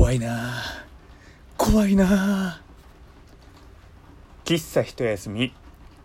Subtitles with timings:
[0.00, 0.54] 怖いな。
[1.58, 2.62] 怖いな。
[4.46, 5.52] 喫茶一休み。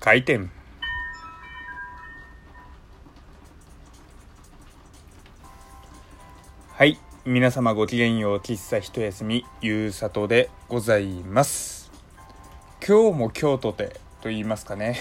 [0.00, 0.50] 開店。
[6.70, 6.98] はい。
[7.26, 8.38] 皆様ごきげんよう。
[8.38, 9.44] 喫茶一休み。
[9.60, 11.90] ゆうさとでございます。
[12.84, 14.96] 今日も京都でと言いますかね。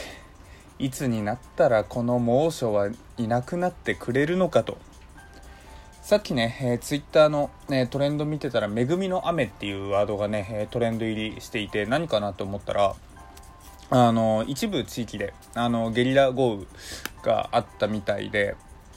[0.79, 4.77] いつになったらこの猛暑はいなくなってくれるのかと。
[6.01, 12.95] さっきね、えー、ツイッターの、ね、トレンド見てたら「恵みの雨」っていうワードがね、えトレンド入りしていて何かなと思ったら
[13.91, 16.65] あの一部地域であのゲリラ豪雨
[17.21, 18.55] があったみたいで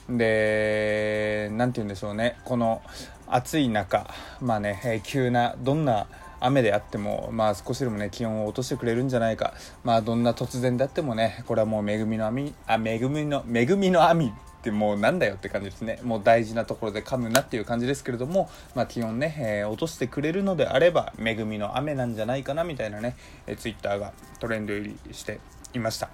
[0.09, 2.81] で何て言うんでしょうねこの
[3.27, 4.09] 暑い中
[4.41, 6.07] まあね、えー、急などんな
[6.39, 14.33] 雨であっても、まあ、少しでもね気温を落としてくれるんじゃないか、まあ、どんな突然であってもねこれはもう恵みの網あ恵みの恵みの網
[14.65, 15.99] ってもうなんだよって感じですね。
[16.03, 25.39] もう大事なところで噛むなっていう感じですけれども、まあ、気温ね、えー、落としてくれるのであれば恵みの雨なんじゃないかなみたいなね、えー、ツイッターがトレンド入りして
[25.73, 26.09] いました。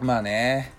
[0.00, 0.74] まあね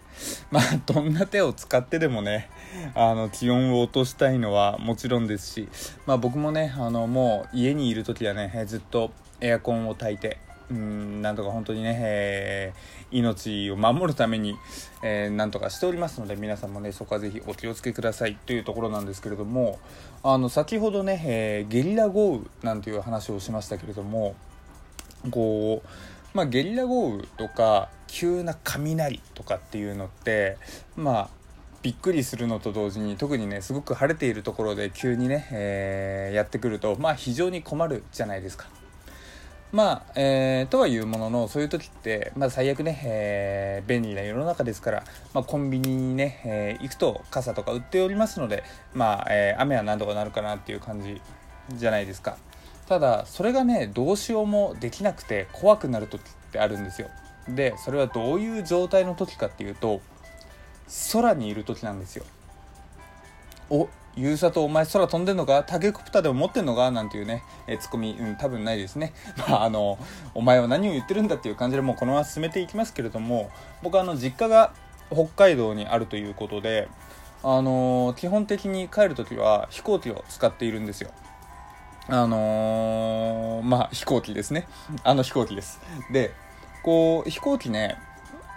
[0.52, 2.50] まあどんな手を使ってでもね
[2.94, 5.70] あの気温を落としたいのはもちろんですし、
[6.06, 10.38] まあ、僕もねあのもう家にいる時はねずっとエアコンを焚いて
[10.72, 14.56] うんなんとか本当にね、えー、命を守るために、
[15.02, 19.80] えー、なんとかしておりますので皆さんもねそこはぜひお気をつけくださいというところなんですけれども
[20.24, 24.36] あの先ほどね、えー、ゲリラ豪雨なんていう話をしましたけれども
[25.32, 25.88] こう
[26.34, 30.58] まあ、ゲリラ豪雨とか急な雷とかっていうのって
[30.96, 31.30] まあ
[31.84, 38.68] びっくりするのと同時に特にねすごく晴れているところで急にね、えー、やってくるとまあ非常に困るじゃないですか。
[39.74, 48.64] まあ、えー、とはいうものの、そういう時って、まあ最悪ね、えー、便利な世の中ですから、まあコンビニにね、えー、行くと傘とか売っておりますので、
[48.94, 51.20] まあ、えー、雨は何とかなるかなっていう感じ
[51.72, 52.38] じゃないですか。
[52.88, 57.08] ただ、それがね、どうしようもできなくて怖くなる時ってあるんですよ。
[57.50, 60.02] で、それはどういう状態の時かっていうと、
[61.14, 62.26] 空にいる時なんですよ。
[63.72, 66.92] おゆうさとお前空飛んでんのかタケコプターでも持ってんのか？
[66.92, 69.14] なんていうね、えー、ツッコミ、うん、多分ないですね。
[69.50, 69.98] まあ、あの、
[70.36, 73.50] お前は何を言ってるんだっていう感じでもうこのまま進めていきますけれども、
[73.82, 74.72] 僕あの、実家が
[75.12, 76.88] 北海道にあるということで、
[77.42, 81.10] あのー、基本的に帰るときは飛行機を使っているんですよ。
[82.08, 84.68] あのー、まあ、飛行機ですね。
[85.04, 85.82] あの飛行機です。
[86.12, 86.32] で、
[86.84, 87.98] こう、飛行機ね、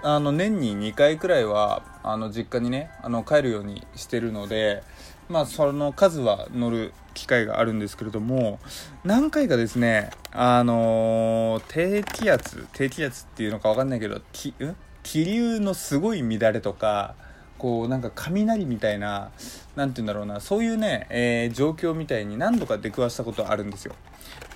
[0.03, 4.83] あの、年に2回くらいは、あの、実家にね、あの、帰るようにしてるので、
[5.29, 8.59] まあ、その数は乗る機会があるんですけれども、
[9.05, 17.15] 何回かですね、あのー、低気圧、低気圧っていうのかわかんないけど、気、ん気流のすごい乱れとか、
[17.59, 19.31] こうなんか雷みたいな
[19.77, 23.95] 何て言うんだろうなそういうね、えー、状況みたいに何度か出くわしたことあるんですよ。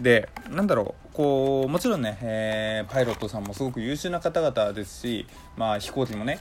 [0.01, 5.27] でなんだろうこうもちろんね、えー、パイロットさんもすごく優秀な方々ですし
[5.57, 6.41] まあ飛行機もね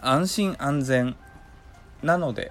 [0.00, 1.16] 安心安全
[2.02, 2.50] なので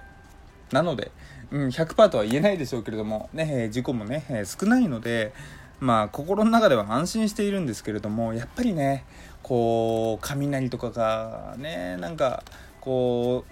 [0.72, 1.12] なので、
[1.50, 5.32] うん、100%とは言えないでしょうけれども、ね、事故もね、少ないので、
[5.80, 9.04] まあ、心の中では安心しているんですけれども、やっぱりね、
[9.42, 12.44] こう、雷とかがね、なんか、
[12.80, 13.44] こ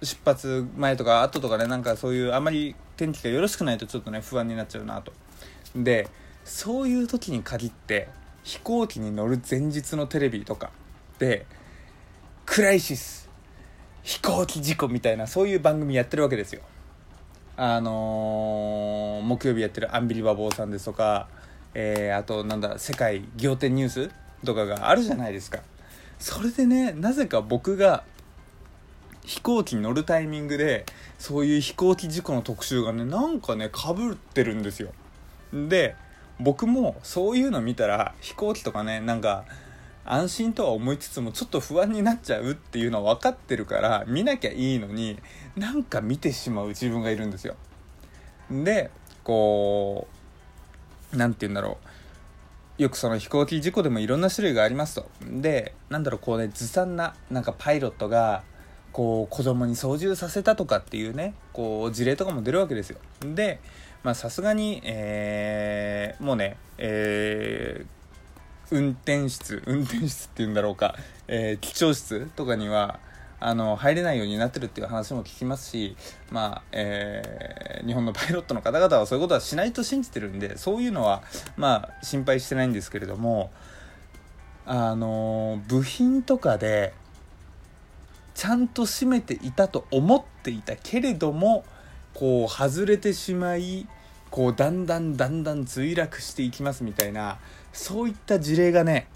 [0.00, 5.12] う、出発前とか後とかね、なんかそういうあまり天気がよろしくないとちょっとね、不安になっちゃうなと。
[5.74, 6.08] で、
[6.44, 8.08] そういう時に限って、
[8.42, 10.70] 飛行機に乗る前日のテレビとか
[11.18, 11.46] で、
[12.44, 13.30] クライシス
[14.02, 16.62] 飛行機事故みたいなそういう番組やってるわけですよ。
[17.56, 21.28] あのー、木曜日やってるアンビリバボーさんですとか、
[21.74, 24.10] えー、あとなんだ世界仰天ニュース
[24.44, 25.60] とかがあるじゃないですか。
[26.18, 28.04] それでねなぜか僕が
[29.24, 30.86] 飛行機に乗るタイミングで
[31.18, 34.92] そういう飛行機事故の特集がねなんかねかぶってるんですよ。
[35.52, 35.94] で
[36.40, 39.44] 僕もそういうの見たら飛行機とかねなんか
[40.04, 45.18] 安心とは思いつつもちょっと不安になっちゃうっていうのは分かってるから見なきゃいいのに
[45.56, 47.54] なんか見てしまう自分がいるんですよ。
[48.50, 48.90] で
[49.22, 50.08] こ
[51.12, 51.78] う何て言うんだろ
[52.78, 52.82] う。
[52.82, 55.08] よくその飛行機事故でもいろんな種類がありますと。
[55.22, 58.42] でなんだろうこうねずさんななんかパイロットが
[58.92, 62.98] こう子供に操縦させたとかっていうねこう事例とかも出るわけですよ。
[63.22, 63.60] で
[64.14, 68.01] さすがに、えー、もうね、えー
[68.70, 70.94] 運転室運転室っていうんだろうか、
[71.28, 73.00] えー、機長室とかには
[73.44, 75.96] あの入れないようになってるっていう話も聞きますし、
[76.30, 81.22] まあえー、日本のパイロットの方々はそういうことはしないと信じてるんでそういうのは、
[81.56, 83.50] まあ、心配してないんですけれども
[84.64, 86.94] あの部品とかで
[88.34, 91.64] ちゃんと閉めていたと思っていたけれども
[92.14, 93.88] こう外れてしまい
[94.30, 97.38] こうだんだんだんだん墜落していきますみたいな
[97.72, 99.08] そういった事例がね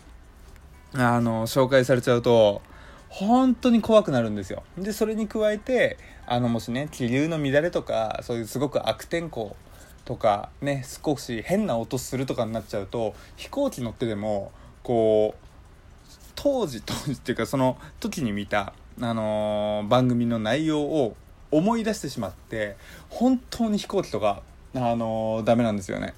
[0.95, 2.63] あの紹介されちゃうと
[3.09, 4.63] 本当に怖くなるんですよ。
[4.77, 9.57] でそれに加えてあのもしね気流の乱れとかそういうすごく悪天候
[10.05, 15.47] とかね少し変な音するとかになっちゃうと飛行機乗ってでもこう
[16.35, 21.17] 当時当時っていうかその時に見た、あのー、番組の内容を
[21.51, 22.77] 思い出してしまって
[23.09, 24.43] 本当に飛行機とか、
[24.75, 26.15] あのー、ダメなんですよね。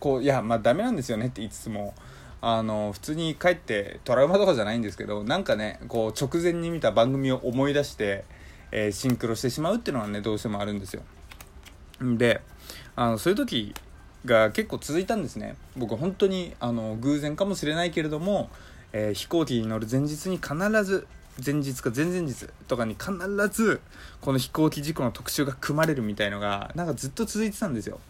[0.00, 1.94] こういやまあダメなんですよねって言いつつも
[2.42, 8.24] あの普通に帰ってトラウマとかじゃないんですけどなんかねこう直前に見た番組を思い出して、
[8.72, 11.02] えー、シンクロしてしまうっていうのはねどうしてもあるんですよ。
[12.00, 12.40] で
[12.96, 13.74] あのそういう時
[14.24, 15.54] が結構続いたんですね。
[15.76, 18.48] 僕本当にあの偶然かもしれないけれども、
[18.92, 20.54] えー、飛行機に乗る前日に必
[20.84, 21.06] ず
[21.44, 23.12] 前日か前々日とかに必
[23.50, 23.80] ず
[24.20, 28.00] この飛行機事故の特集が組まれるみたいのがなんかずっと続いてたんですよ。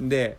[0.00, 0.36] で、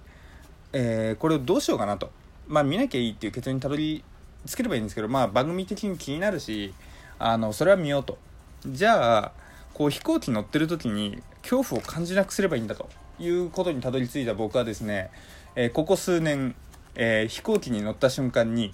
[0.73, 2.11] えー、これをどうしようかなと。
[2.47, 4.03] まあ見なきゃいいっていう結論にたどり
[4.45, 6.73] 着ければいいんですけどまあ番組的に気になるし
[7.19, 8.17] あのそれは見ようと。
[8.65, 9.31] じゃあ
[9.73, 12.89] こう飛行機乗ってる時に恐怖を感じなくすればいいんだと。
[13.19, 15.09] いうことにたどり着いた僕はですね、
[15.55, 16.55] えー、ここ数年、
[16.95, 18.73] えー、飛行機に乗った瞬間に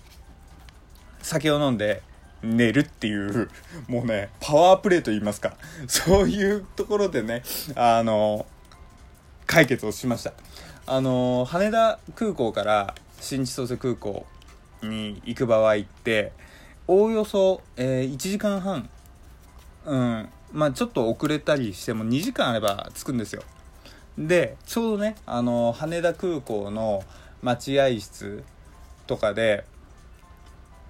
[1.21, 2.03] 酒を飲んで
[2.41, 3.49] 寝るっていう
[3.87, 5.55] もうねパワープレイと言いますか
[5.87, 7.43] そういうところでね
[7.75, 8.45] あの
[9.45, 10.33] 解決をしました。
[10.85, 14.25] あの羽田空港から新千歳空港
[14.81, 16.33] に行く場合って
[16.87, 18.89] おおよそ、えー、1時間半
[19.85, 23.43] うんまあちょっと遅れたりしても2時間あれば着くんですよ。
[24.17, 27.03] でちょうどねあの羽田空港の
[27.41, 28.43] 待合室
[29.07, 29.65] とかで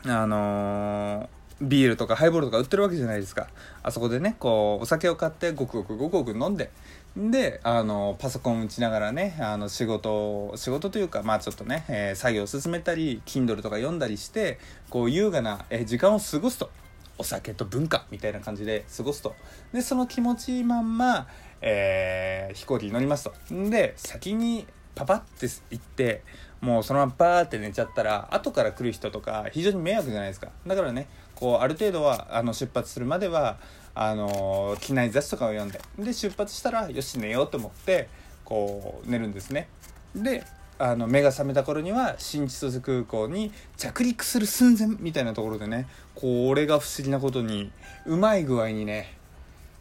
[0.05, 3.47] あのービールとかハイボールとか売ってるわけじゃないですか。
[3.83, 6.71] あそこでねこうお酒を買ってごくごくごくごく飲んで
[7.15, 14.57] であのパソコン打ちながらねあの仕事仕事というかまあちょっとね、えー、作業を進めたり Kindle とか読んだりして
[14.89, 16.69] こう優雅な、えー、時間を過ごすと。
[17.15, 19.35] お酒と文化みたいな感じで過ごすと。
[19.71, 21.27] でその気持ちいいまんま、
[21.61, 23.33] えー、飛行機に乗りますと。
[23.51, 26.23] で先にパパって行って
[26.59, 30.49] もうそのままバーって寝ちゃったら後から来る人とか非常に迷惑じゃないですか。
[30.65, 33.57] だからねこうある程度はあの出発するまでは
[33.95, 38.09] あの機内雑誌とかを読んでで出発したらよし寝ようと思って
[38.43, 39.67] こう寝るんですね。
[40.15, 40.43] で
[40.79, 47.71] あの目が覚めた頃には新千歳空港に着陸する寸前みたいなところでねこれが不思議なことに
[48.05, 49.15] うまい具合にね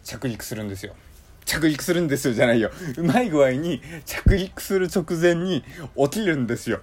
[0.04, 0.94] 着陸するんですよ。
[1.44, 2.70] 着陸するんですよじゃないよ。
[2.98, 5.64] うまい具合に着陸する直前に
[5.96, 6.80] 起きるんですよ。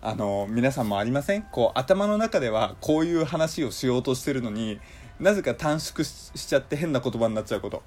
[0.00, 1.42] あの皆さんもありません？
[1.50, 4.78] こう頭の中ではこういう話をしようとしてるのに
[5.20, 7.82] なぜか短縮しちゃって変な言葉になっちゃうこと。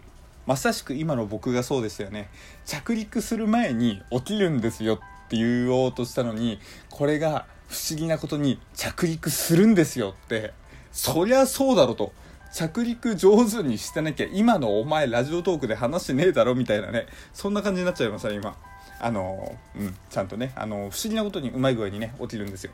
[0.45, 2.29] まさしく今の僕がそうでしたよね。
[2.65, 4.97] 着陸する前に起きるんですよっ
[5.29, 10.53] て言おうとしたのにこれが不思議なことに着陸するんですよって。
[10.91, 12.11] そりゃそうだろと。
[12.53, 17.05] 着陸上手にしてなきゃ今のお前ラジオトークで話してねえだろみたいなね。
[17.33, 18.57] そんな感じになっちゃいました今。
[18.99, 22.71] あのうんちゃんとねあの不思議なことにうまい具合にね起きるんですよ。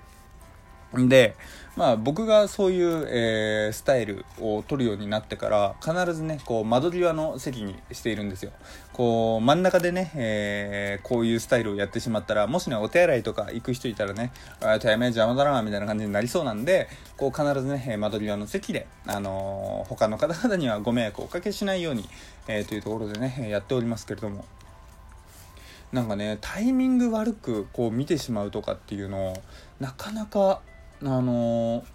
[0.93, 1.35] で、
[1.75, 8.51] まあ僕がそういう、えー、スタイルを取るようになってから必ずね、こう窓際の席にしているんですよ。
[8.93, 22.09] こう真ん中でね、えー、こういうスタイルをやってしまったら、もしね、お手洗いとか行く人いたらね、あ手洗い邪魔だな、みたいな感じになりそうなんで、こう必ずね、窓際の席で、あのー、他の方々にはご迷惑をおかけしないように、
[22.47, 24.45] え、というところでね、やっておりますけれども。
[25.91, 29.41] なんかね、タイミング悪くこう見てしまうとかっていうのを、
[29.79, 30.61] なかなか
[31.03, 31.85] あの、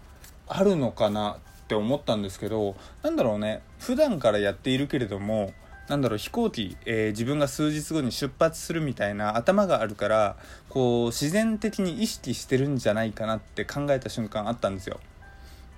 [0.48, 5.54] あるのかなって思ったんですけどなんだろうね普段からやっているけれども
[5.88, 10.36] なんだろう飛行機、えー、自分が数日後に出発するみたいな頭があるから
[10.68, 15.00] こう自然的に意識してるんじゃないかなって考えた瞬間あったんですよ。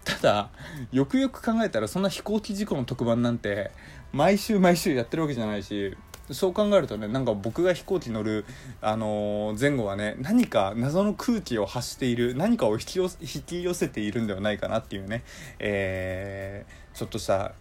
[0.04, 0.50] ただ
[0.92, 3.70] よくよく考えたらそんな飛行機事故の特番なんて
[4.12, 5.96] 毎週毎週やってるわけじゃないし
[6.30, 8.46] そう考えるとねなんか僕が飛行機乗る、
[8.80, 15.22] あのー、前後はね何か謎の空気を発している何かを引き寄引き寄せているんではないかなっていうね、
[15.58, 17.52] えー、ちょっとした、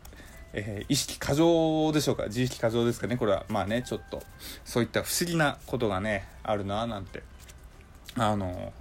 [0.54, 2.26] えー、意識過剰でしょうか。
[2.28, 3.18] 自意識過剰ですかね。
[3.18, 4.24] これはまあねちょっと
[4.64, 7.22] そういった不思議なことがねあるななんて
[8.16, 8.72] あの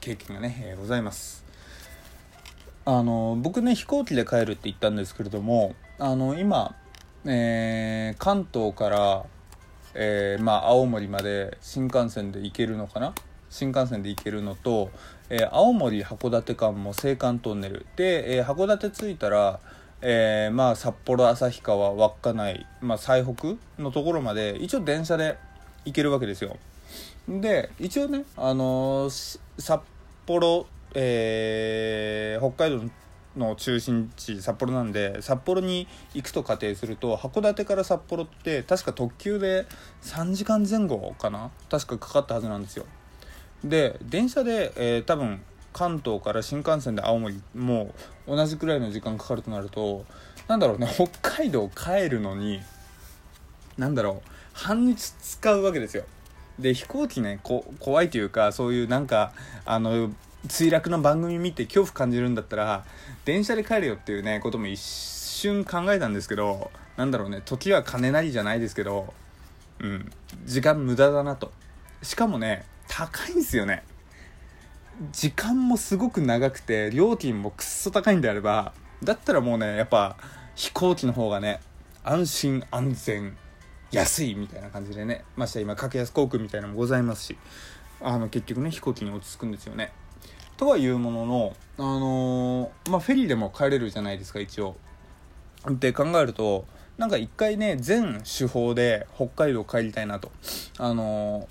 [0.00, 1.44] 経験がね、えございます。
[2.84, 6.76] あの僕ね飛行機で帰るって言ったんですけれどもあの今
[7.28, 9.24] えー、関東から、
[9.94, 13.14] えー、まあ、青森まで新幹線で行けるのかな？
[13.50, 14.90] 新幹線で行けるのと、
[15.30, 17.86] えー、青森函館間も青函トンネル。
[17.96, 19.58] で、え函館着いたら、
[20.02, 25.38] えまあ、札幌旭川稚内、まあ、最北のところまで一応電車で
[25.84, 26.56] 行けるわけですよ。
[27.28, 29.80] で一応ねあの札
[30.26, 32.90] 幌、え北海道の
[33.36, 39.66] の中心地札幌なんで札幌に行くと仮定すると函館から札幌って確か特急で
[40.02, 41.50] 3時間前後かな？
[41.70, 42.86] 確かかかったはずなんですよ。
[43.64, 47.92] で電車で、えー多分関東から新幹線で青森も
[48.26, 50.06] う同じくらいの時間かかるとなると
[50.48, 52.62] なんだろうね北海道帰るのに
[53.76, 56.04] なんだろう半日使うわけですよ。
[56.58, 59.34] で飛行機ねこ怖いというかそういうなんか
[59.66, 60.10] あの
[60.46, 62.84] 墜落の番組見て恐怖感じるんだったら
[63.24, 69.12] 電車で帰るよっていうねことも一瞬考えたんですけどなんだろうね時は金なりじゃないですけど
[69.80, 70.10] うん
[70.44, 71.52] 時間無駄だなと。
[72.02, 73.82] しかもね高いんですよね。
[75.12, 78.72] 時間もすごく長くて料金もくっそ高いんであれば
[79.02, 80.16] だったらもうねやっぱ
[80.54, 81.60] 飛行機の方がね
[82.02, 83.36] 安心安全
[83.92, 87.36] 安いみたいな感じでねまして今格安航空みたいなのもございますし
[88.00, 89.92] あの結局ね飛行機に落ち着くんですよね。
[90.56, 94.76] とはいうもののあのーまあフェリーでも帰れるじゃないですか一応。
[95.70, 96.64] って考えると
[96.96, 100.30] なんか一回ね全手法で北海道帰りたいなと。
[100.78, 101.46] あのー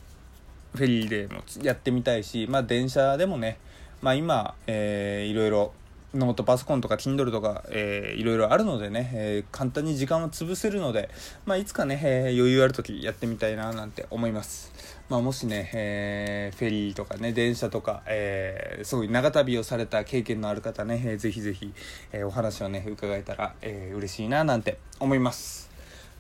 [0.76, 3.58] フェリーでもやってみたいし、まあ、電車でもね、
[4.02, 5.74] まあ、今、えーいろいろ
[6.14, 11.10] ノートパソコンとか Kindle とか、えーいろいろあるのでね、えー簡単に時間を潰せるので、
[11.46, 14.72] まあ、いつかね、えー余裕ある時やってみたいななんて思います、
[15.08, 21.72] まあ、もしね、えーフェリーとかね電車とか、えーすごい長旅をされた経験のある方ね、えーぜひぜひ、
[22.12, 25.70] えーお話をね伺えたら、えー嬉しいななんて思います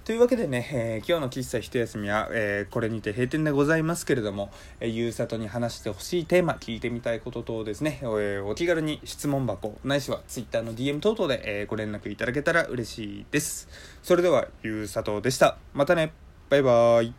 [0.04, 13.68] というわけでね、えー今日の喫茶一休みは、えーこれにて閉店でございますけれども、えーゆうさとに話してほしいテーマ、聞いてみたいこと等ですね、えーお気軽に質問箱、ないしは Twitter の DM 等々で、えーご連絡いただけたら嬉しいです。
[14.04, 15.58] それでは、ゆうさとでした。
[15.74, 16.13] またね、
[16.51, 17.15] バイバーイ。